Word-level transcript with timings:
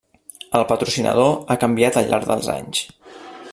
El 0.59 0.63
patrocinador 0.71 1.29
ha 1.55 1.59
canviat 1.65 2.01
al 2.01 2.11
llarg 2.13 2.27
dels 2.33 2.51
anys. 2.57 2.85